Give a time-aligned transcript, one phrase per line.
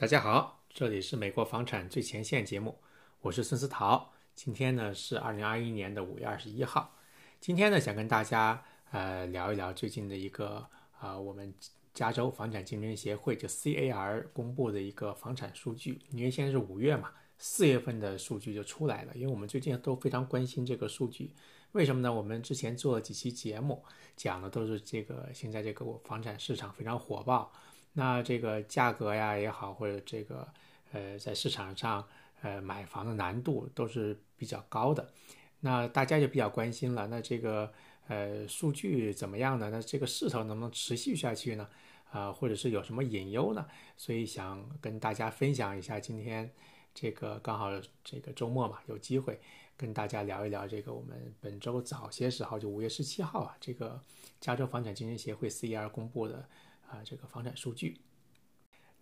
[0.00, 2.78] 大家好，这里是美国房产最前线节目，
[3.20, 4.10] 我是孙思桃。
[4.34, 6.96] 今天呢是二零二一年的五月二十一号。
[7.38, 10.66] 今天呢想跟大家呃聊一聊最近的一个
[10.98, 11.52] 啊我们
[11.92, 16.00] 加州房产竞争协会就 CAR 公布的一个房产数据。
[16.12, 19.12] 因为现在是五月嘛，四月份的数据就出来了。
[19.14, 21.34] 因为我们最近都非常关心这个数据，
[21.72, 22.10] 为什么呢？
[22.10, 23.84] 我们之前做了几期节目，
[24.16, 27.52] 讲的都是这个现在这个房产市场非常火爆。
[27.92, 30.46] 那这个价格呀也好，或者这个
[30.92, 32.06] 呃在市场上
[32.42, 35.12] 呃买房的难度都是比较高的，
[35.58, 37.06] 那大家就比较关心了。
[37.08, 37.72] 那这个
[38.06, 39.70] 呃数据怎么样呢？
[39.70, 41.68] 那这个势头能不能持续下去呢？
[42.12, 43.66] 啊，或者是有什么隐忧呢？
[43.96, 46.48] 所以想跟大家分享一下，今天
[46.94, 47.70] 这个刚好
[48.04, 49.40] 这个周末嘛，有机会
[49.76, 54.00] 跟大家聊一聊这个我们本周早些时候就五月十七号啊，这个
[54.40, 56.48] 加州房产竞争协会 CER 公布的。
[56.90, 58.00] 啊，这个房产数据。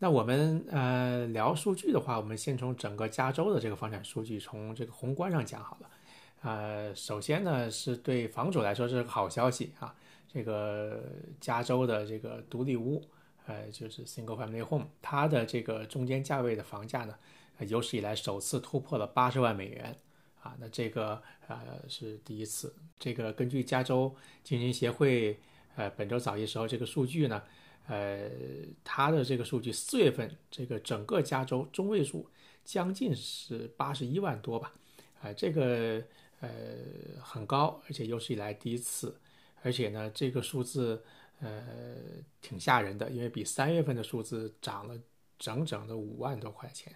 [0.00, 5.90] 那我们呃聊数据的话，我们先从整个加州的这个房产数据，从这个宏观上讲好了。
[6.42, 9.92] 呃，首先呢，是对房主来说是个好消息啊。
[10.32, 11.02] 这个
[11.40, 13.02] 加州的这个独立屋，
[13.46, 17.14] 呃，就是 single family home，它的这个中间价位的房价呢，
[17.66, 19.96] 有史以来首次突破了八十万美元
[20.42, 20.54] 啊。
[20.60, 22.72] 那这个呃是第一次。
[23.00, 25.40] 这个根据加州经营协会
[25.74, 27.42] 呃本周早些时候这个数据呢。
[27.88, 28.30] 呃，
[28.84, 32.28] 它的这个数据，四月份这个整个加州中位数
[32.62, 34.74] 将近是八十一万多吧，
[35.22, 36.04] 啊，这个
[36.40, 36.50] 呃
[37.22, 39.18] 很高，而且有史以来第一次，
[39.62, 41.02] 而且呢，这个数字
[41.40, 41.64] 呃
[42.42, 44.94] 挺吓人的，因为比三月份的数字涨了
[45.38, 46.94] 整整的五万多块钱，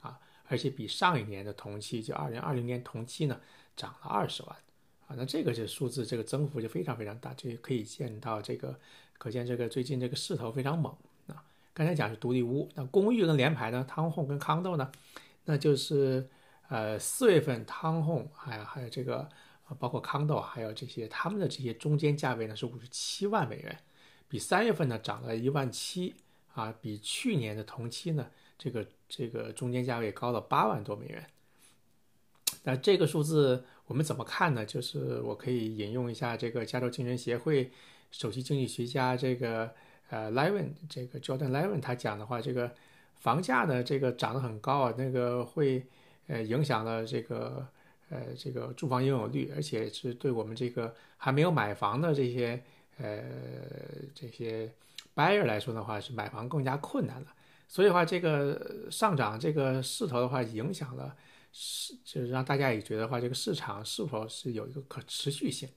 [0.00, 3.40] 啊，而且比上一年的同期，就二零二零年同期呢，
[3.74, 4.54] 涨了二十万，
[5.06, 8.78] 啊，那这个这数字这个增幅就非常非常大，这可以见到这个。
[9.16, 10.92] 可见这个最近这个势头非常猛
[11.28, 11.42] 啊！
[11.72, 13.84] 刚才讲是独立屋，那公寓跟联排呢？
[13.88, 14.92] 汤 home 跟康豆呢？
[15.44, 16.28] 那就是
[16.68, 19.28] 呃四月份汤 home 还有还有这个
[19.78, 23.78] 包括康豆还有这些他们的这些中间价位呢是五十七万美元，
[24.28, 26.14] 比三月份呢涨了一万七
[26.52, 28.26] 啊，比去年的同期呢
[28.58, 31.26] 这个这个中间价位高了八万多美元。
[32.62, 34.66] 那这个数字我们怎么看呢？
[34.66, 37.70] 就是我可以引用一下这个加州竞争协会。
[38.16, 39.68] 首席经济学家这个
[40.08, 42.72] 呃 Levin 这个 Jordan Levin 他讲的话，这个
[43.16, 45.84] 房价呢这个涨得很高啊，那个会
[46.28, 47.66] 呃影响了这个
[48.10, 52.62] 呃这个住房拥有率，而且是对我们这个还没有买房的这些
[52.98, 53.20] 呃
[54.14, 54.72] 这些
[55.16, 57.26] buyer 来说的话，是买房更加困难了。
[57.66, 61.16] 所以的话，这个上涨这个势头的话，影响了
[61.50, 65.68] 是就是让大家也觉得话，这个市场是否是有一个可持续性。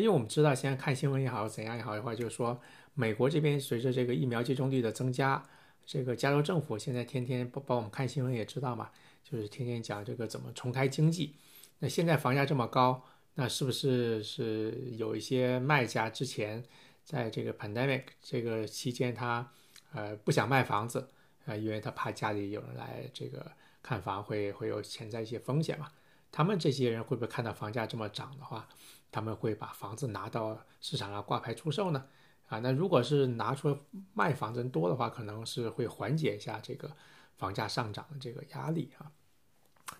[0.00, 2.60] 因为我们知道，现在看新闻也好，怎样也好的话，就是说，
[2.94, 5.42] 美国这边随着这个疫苗接种率的增加，
[5.84, 8.90] 这个加州政府现在天天包包我们看新闻也知道嘛，
[9.24, 11.34] 就是天天讲这个怎么重开经济。
[11.78, 13.02] 那现在房价这么高，
[13.34, 16.62] 那是不是是有一些卖家之前
[17.04, 19.50] 在这个 pandemic 这个期间，他
[19.92, 21.08] 呃不想卖房子
[21.46, 23.50] 啊，因为他怕家里有人来这个
[23.82, 25.88] 看房会会有潜在一些风险嘛？
[26.36, 28.68] 他们这些人会不会看到房价这么涨的话？
[29.10, 32.04] 他们会把房子拿到市场上挂牌出售呢？
[32.48, 33.74] 啊，那如果是拿出
[34.12, 36.94] 卖房子多的话，可能是会缓解一下这个
[37.38, 39.10] 房价上涨的这个压力啊。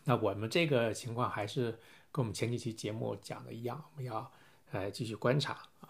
[0.05, 1.71] 那我们这个情况还是
[2.13, 4.31] 跟我们前几期节目讲的一样，我们要
[4.73, 5.89] 呃继续观察啊。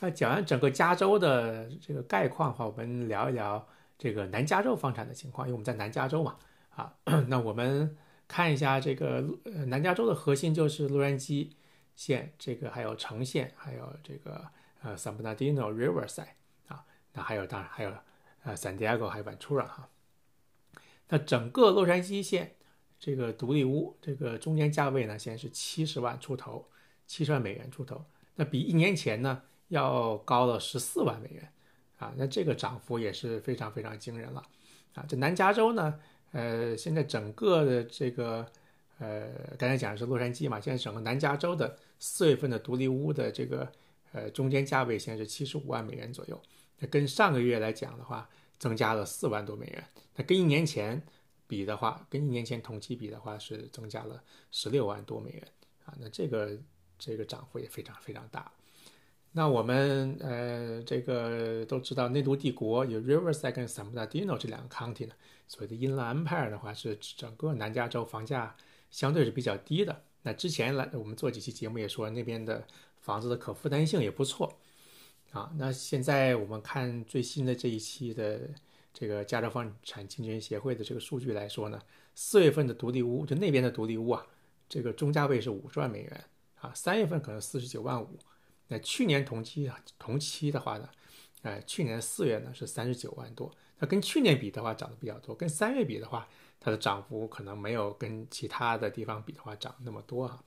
[0.00, 3.68] 那讲完整个加州的这个概况的话，我们聊一聊
[3.98, 6.38] 这个南加州房产的情况，因为我们在南加州嘛
[6.70, 6.94] 啊。
[7.28, 7.94] 那我们
[8.28, 9.24] 看一下这个
[9.66, 11.50] 南加州的核心就是洛杉矶。
[11.96, 14.44] 县这个还有城县，还有这个
[14.82, 16.26] 呃 San Bernardino Riverside
[16.66, 17.94] 啊，那还有当然还有
[18.42, 19.88] 呃 San Diego 还有 Ventura 哈。
[21.10, 22.56] 那整个洛杉矶县
[22.98, 26.68] 这个独立屋这个中间价位呢，现在是七十万出头，
[27.06, 31.52] 七十万美元出头，那比一年前呢要高了十四万美元
[31.98, 34.42] 啊，那这个涨幅也是非常非常惊人了
[34.94, 35.06] 啊。
[35.08, 36.00] 这南加州呢，
[36.34, 38.46] 呃，现在整个的这个。
[39.00, 39.28] 呃，
[39.58, 43.70] 刚才讲的是洛杉矶嘛，现在整个南加州的四月份的独立屋的这个
[44.12, 46.40] 呃中间价位现在是七十五万美元左右，
[46.78, 49.84] 那跟上个月来讲的话，增加了四万多美元。
[50.14, 51.02] 那跟一年前
[51.48, 54.22] 比的话，跟一年前同期比的话是增加了
[54.52, 55.42] 十六万多美元
[55.84, 56.56] 啊，那这个
[56.96, 58.50] 这个涨幅也非常非常大。
[59.36, 65.14] 那我们呃这个都知道内都帝国有 Riverside 跟 San Bernardino 这两个 county 呢，
[65.46, 68.56] 所谓的 Inland Empire 的话是整个南加州房价。
[68.90, 70.02] 相对是比较低的。
[70.22, 72.64] 那之前来我们做几期节目也说，那边的
[73.00, 74.56] 房子的可负担性也不错
[75.32, 75.52] 啊。
[75.56, 78.48] 那现在我们看最新的这一期的
[78.92, 81.82] 这个加州房产经纪人协会的这个数据来说呢，
[82.14, 84.24] 四月份的独立屋就那边的独立屋啊，
[84.68, 86.24] 这个中价位是五十万美元
[86.60, 88.16] 啊，三月份可能四十九万五。
[88.68, 90.88] 那去年同期啊，同期的话呢，
[91.42, 93.54] 呃，去年四月呢是三十九万多。
[93.78, 96.28] 那跟去年比的话，涨得比较多；跟三月比的话，
[96.58, 100.42] 它的涨幅可能没有跟其他的地方比的话涨那么多哈。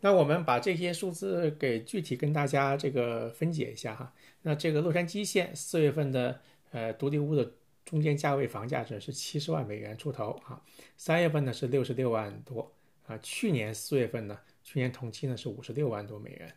[0.00, 4.12] 那我们把这些数字给具体跟大家这个分解一下哈。
[4.42, 6.40] 那这个洛杉矶县四月份的
[6.70, 7.52] 呃独立屋的
[7.84, 10.62] 中间价位房价值是七十万美元出头啊，
[10.96, 12.70] 三月份呢是六十六万多
[13.06, 16.54] 啊，去年四月份呢，去年同期呢是五十六万多美元。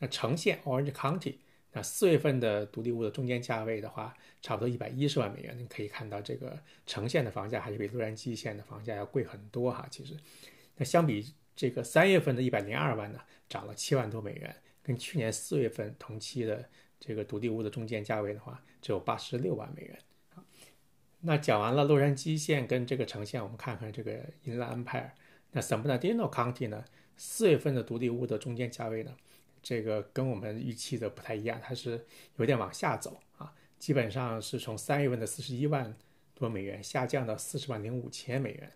[0.00, 1.36] 那城县 Orange County，
[1.72, 4.12] 那四月份的独立屋的中间价位的话，
[4.42, 5.56] 差不多一百一十万美元。
[5.56, 9.86] 你可以看到，这个城县的房价还是比洛杉矶县的房价要贵很多哈。
[9.88, 10.16] 其实，
[10.76, 16.68] 那相比这个三月份的一百零二万呢，涨了七万多美元，跟去年四月份同期的
[16.98, 19.98] 这个独立屋的中间价位的话，只有八十六万美元。
[21.20, 25.12] 那讲完了洛杉矶县跟这个城县，我们看看这个英兰安排尔。
[25.52, 26.82] 那 San Bernardino County 呢，
[27.18, 29.14] 四月份的独立屋的中间价位呢？
[29.62, 35.94] 这个跟我们预期的不太一样，它是有点往下走啊，基本上是从三月份的四十一万
[36.34, 38.72] 多美元下降到四十万零五千美元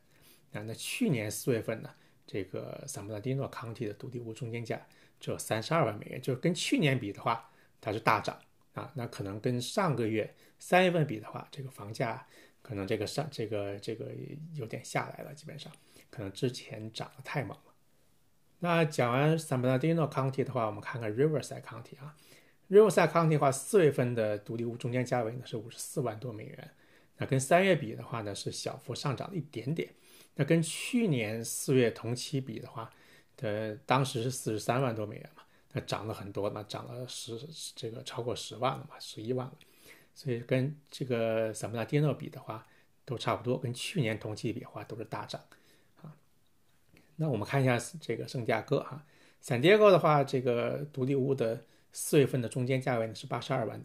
[0.52, 0.62] 啊。
[0.62, 1.90] 那去年四月份呢，
[2.26, 4.86] 这个萨姆拉蒂诺康体的独立屋中间价
[5.18, 8.38] 只有三十二万美元，就是跟去年比的话，它是大涨
[8.74, 8.92] 啊。
[8.94, 12.26] 那可能跟上个月三月份比的话，这个房价
[12.60, 14.12] 可能这个上这个这个
[14.52, 15.72] 有点下来了，基本上
[16.10, 17.73] 可能之前涨得太猛了。
[18.64, 22.16] 那讲完 San Bernardino County 的话，我们看看 Riverside County 啊。
[22.70, 26.70] Riverside County 的话，四月份的独立屋中间价位呢是五十四万多美元。
[27.18, 29.90] 那跟三月比的话呢，是小幅上涨了一点点。
[30.36, 32.90] 那跟去年四月同期比的话，
[33.36, 37.38] 的当时是四十三万多美元嘛，那涨了很多嘛，涨了十
[37.76, 39.52] 这个超过十万了嘛，十一万了。
[40.14, 42.66] 所以跟这个 San Bernardino 比的话，
[43.04, 45.38] 都差不多，跟去年同期比的话都是大涨。
[47.16, 49.06] 那我们看一下这个圣地亚哥哈，
[49.40, 53.82] 圣地亚哥的话，这个独立屋的四月份的中间价位呢是八十二万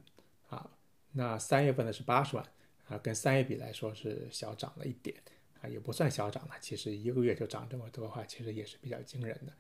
[0.49, 0.69] 啊，
[1.11, 2.45] 那三月份呢是八十万
[2.87, 5.15] 啊，跟三月比来说是小涨了一点
[5.61, 9.53] 啊，也不算小涨了，其实一个月就涨这么多的话，其实也是比较惊人的。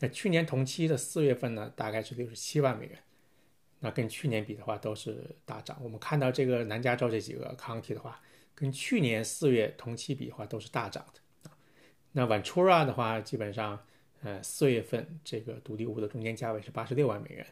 [0.00, 2.98] 那去年同期的四月份呢，大概是六十七万美元，
[3.78, 5.78] 那跟去年比的话都是大涨。
[5.80, 8.20] 我们看到这个南加州这几个 county 的话，
[8.52, 11.20] 跟去年四月同期比的话都是大涨的。
[12.14, 13.82] 那 Ventura 的话，基本上，
[14.22, 17.46] 呃，四月份这个独立屋的中间价位是八十六万美元，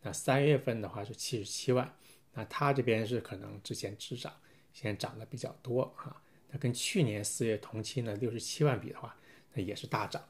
[0.00, 1.94] 那三月份的话是七十七万，
[2.32, 4.32] 那它这边是可能之前滞涨，
[4.72, 6.22] 现在涨的比较多哈。
[6.48, 9.14] 那跟去年四月同期呢六十七万比的话，
[9.52, 10.22] 那也是大涨。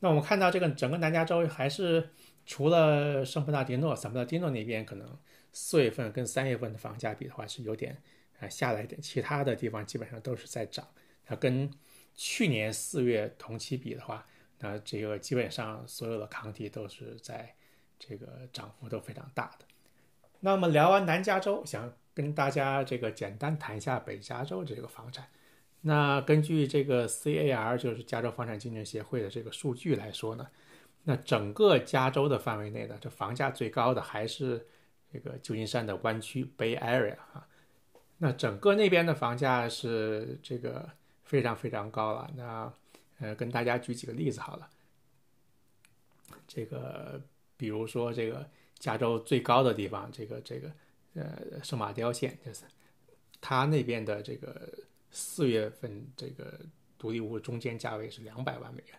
[0.00, 2.08] 那我们看到这个整个南加州还是
[2.46, 5.14] 除了圣伯纳迪诺、萨伯纳迪诺那边可能
[5.52, 8.00] 四月份跟三月份的房价比的话是有点
[8.40, 10.88] 啊下来一点，其他的地方基本上都是在涨，
[11.22, 11.70] 它跟。
[12.16, 14.26] 去年四月同期比的话，
[14.58, 17.54] 那这个基本上所有的抗体都是在
[17.98, 19.66] 这个涨幅都非常大的。
[20.40, 25.28] 那我们聊完南加州，想跟大家这个简单谈一下北加州这个房产。
[25.82, 30.48] 那根据这个 CAR，就是加州房产经纪协会的这个数据来说呢，
[31.04, 34.66] 那整个加州的范围内呢，这房价最高的还是
[35.12, 37.46] 这个旧金山的湾区 Bay Area 啊。
[38.16, 40.88] 那整个那边的房价是这个。
[41.26, 42.72] 非常非常高了，那
[43.18, 44.70] 呃，跟大家举几个例子好了。
[46.46, 47.20] 这个
[47.56, 50.72] 比如说这个加州最高的地方，这个这个
[51.14, 52.64] 呃圣马雕县，就是
[53.40, 54.72] 它那边的这个
[55.10, 56.60] 四月份这个
[56.96, 58.98] 独立屋中间价位是两百万美元，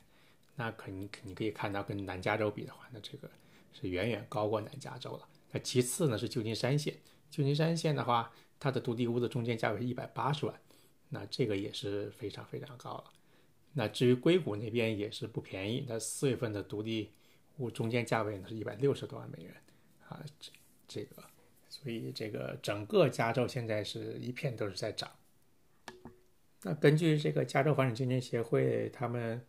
[0.55, 3.29] 那可你你可以看到跟南加州比的话，那这个
[3.71, 5.27] 是远远高过南加州了。
[5.51, 6.93] 那其次呢是旧金山县，
[7.29, 10.59] 旧金山县的话，它的独立屋的中间价位是一百八十万。
[11.09, 13.05] 那这个也是非常非常高了。
[13.73, 17.11] 那至于硅谷那边也是不便宜，那四月份的独立
[17.57, 19.53] 屋中间价位呢是一百六十多万美元
[20.09, 20.51] 啊，这
[20.87, 21.23] 这个，
[21.69, 25.09] 所以这个整个加州现在是一片都是在涨。
[26.63, 29.45] 那根据这个加州房产经纪协会他们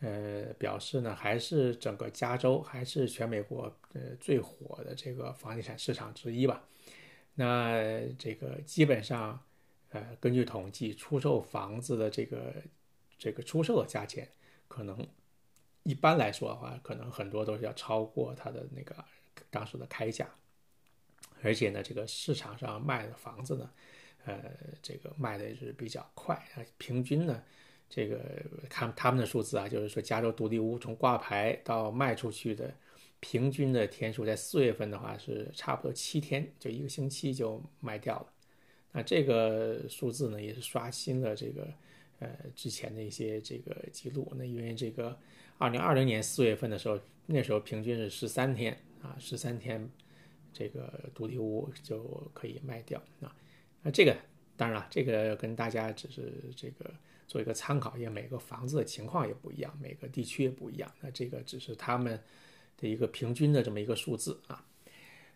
[0.00, 6.64] 呃表示呢，还是整个加州还是全美国呃最火的这个房地产市场之一吧。
[7.34, 9.42] 那这个基本上。
[9.94, 12.52] 呃，根据统计，出售房子的这个
[13.16, 14.28] 这个出售的价钱，
[14.66, 15.06] 可能
[15.84, 18.92] 一般来说的话，可能很多都是要超过它的那个
[19.50, 20.28] 当时的开价。
[21.44, 23.70] 而且呢，这个市场上卖的房子呢，
[24.24, 24.42] 呃，
[24.82, 26.66] 这个卖的是比较快啊。
[26.76, 27.40] 平均呢，
[27.88, 28.20] 这个
[28.68, 32.74] 看他们的数字啊，就是说加州独立屋从挂牌到卖出去的
[33.20, 38.33] 平均的天数，在四月份的话是差不多七天，就一个星期就卖掉了。
[38.96, 41.68] 那这个数字呢，也是刷新了这个
[42.20, 44.32] 呃之前的一些这个记录。
[44.36, 45.18] 那因为这个
[45.58, 46.96] 二零二零年四月份的时候，
[47.26, 49.90] 那时候平均是十三天啊，十三天
[50.52, 53.34] 这个独立屋就可以卖掉啊。
[53.82, 54.16] 那这个
[54.56, 56.88] 当然了，这个跟大家只是这个
[57.26, 60.88] 做一个参考，因为每个房子的情况也不一样，每个地区也不一样。
[61.00, 62.16] 那这个只是他们
[62.76, 64.64] 的一个平均的这么一个数字啊。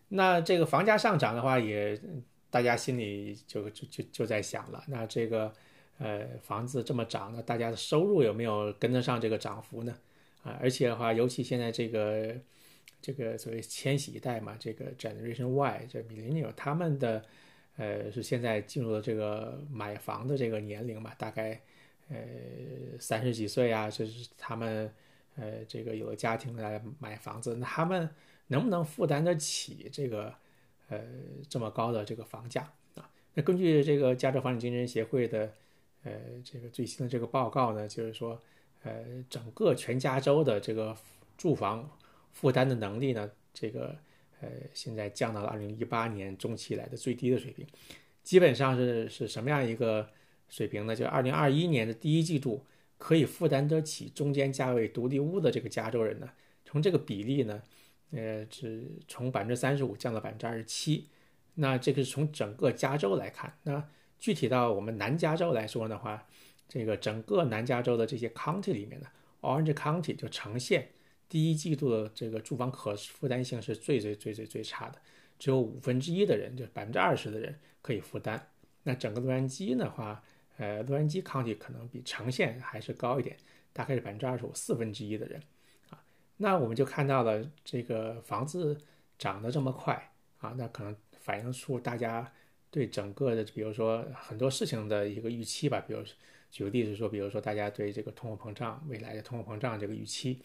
[0.07, 1.99] 那这个房价上涨的话，也
[2.49, 5.53] 大家心里就就就就在想了，那这个
[5.97, 9.95] 呃房子这么涨，那大家的收入有没有跟得上这个涨幅呢？
[10.43, 12.35] 啊，而且的话，尤其现在这个
[13.01, 17.23] 这个所谓千禧一代嘛，这个 Generation Y 这 Millennial 他们的
[17.77, 21.61] 呃是现在进入了这个买房的这个年龄嘛，大概
[22.09, 22.17] 呃
[22.99, 24.91] 三十几岁啊，就是他们
[25.35, 28.09] 呃这个有了家庭来买房子，那他们。
[28.51, 30.33] 能不能负担得起这个，
[30.89, 30.99] 呃，
[31.47, 32.61] 这么高的这个房价
[32.95, 33.07] 啊？
[33.35, 35.53] 那根据这个加州房产经纪人协会的，
[36.03, 36.11] 呃，
[36.43, 38.41] 这个最新的这个报告呢，就是说，
[38.81, 40.97] 呃，整个全加州的这个
[41.37, 41.87] 住房
[42.31, 43.95] 负担的能力呢，这个，
[44.41, 47.67] 呃，现在降到了二零一八年中期来的最低的水平，
[48.23, 50.09] 基本上是是什么样一个
[50.49, 50.95] 水平呢？
[50.95, 52.65] 就二零二一年的第一季度
[52.97, 56.27] 可以负担得起中间价位独立屋的这个加州人呢，
[56.65, 57.61] 从这个比例呢。
[58.11, 61.07] 呃，只从百分之三十五降到百分之二十七，
[61.55, 63.53] 那这个是从整个加州来看。
[63.63, 63.87] 那
[64.17, 66.27] 具体到我们南加州来说的话，
[66.67, 69.07] 这个整个南加州的这些 county 里面呢
[69.41, 70.89] ，Orange County 就呈现
[71.27, 74.99] 第一季度的这个住房可负担性是最最最最最差的，
[75.37, 78.49] 只有五分之一的人，就百分之二十的人可以负担。
[78.83, 80.23] 那整个洛杉矶的话，
[80.57, 83.37] 呃，洛杉矶 county 可能比城县还是高一点，
[83.71, 85.39] 大概是百分之二十五，四分之一的人。
[86.41, 88.77] 那我们就看到了这个房子
[89.17, 92.31] 涨得这么快啊，那可能反映出大家
[92.71, 95.83] 对整个的，比如说很多事情的一个预期吧。
[95.85, 96.01] 比如
[96.49, 100.41] 举个例子说，比如说大家对这个通货膨胀未来的通货膨胀这个预期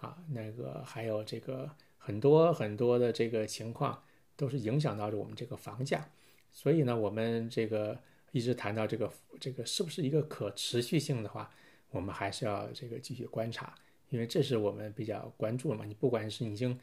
[0.00, 4.02] 啊，那个还有这个很多很多的这个情况
[4.34, 6.10] 都是影响到着我们这个房价。
[6.50, 7.96] 所以呢，我们这个
[8.32, 11.48] 一直谈到这个这个是不是一个可持续性的话，
[11.90, 13.72] 我们还是要这个继续观察。
[14.10, 16.78] 因为这是我们比较关注的嘛，你不管是已经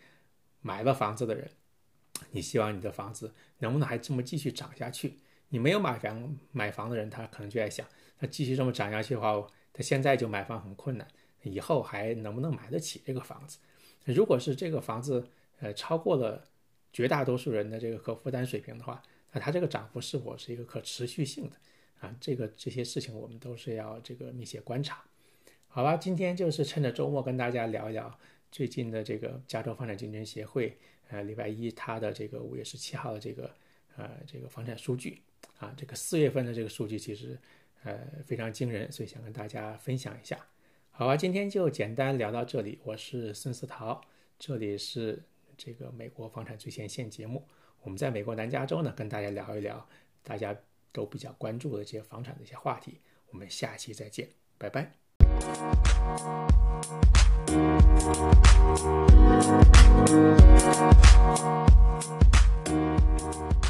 [0.61, 1.49] 买了房子的人，
[2.31, 5.17] 你希望你的房子能不能还这么继续涨下去？
[5.49, 7.87] 你没有买房买房的人，他可能就在想，
[8.19, 11.07] 那继续这么涨下去的话，他现在就买房很困难，
[11.43, 13.59] 以后还能不能买得起这个房子？
[14.05, 15.27] 如果是这个房子
[15.59, 16.43] 呃超过了
[16.91, 19.01] 绝大多数人的这个可负担水平的话，
[19.31, 21.55] 那它这个涨幅是否是一个可持续性的
[21.99, 22.15] 啊？
[22.19, 25.03] 这个这些事情我们都是要这个密切观察。
[25.75, 28.17] 好吧，今天就是趁着周末跟大家聊一聊
[28.49, 30.77] 最近的这个加州房产经纪人协会，
[31.09, 33.53] 呃，礼拜一它的这个五月十七号的这个
[33.97, 35.21] 呃这个房产数据
[35.57, 37.37] 啊，这个四月份的这个数据其实
[37.83, 40.39] 呃非常惊人，所以想跟大家分享一下。
[40.91, 43.99] 好吧，今天就简单聊到这里，我是孙思桃，
[44.39, 45.21] 这里是
[45.57, 47.45] 这个美国房产最前线节目，
[47.81, 49.85] 我们在美国南加州呢跟大家聊一聊
[50.23, 50.55] 大家
[50.93, 55.04] 都比较关注的这些房产的一些话题，我们下期再见，拜拜。
[55.37, 55.59] Thank
[63.45, 63.64] you.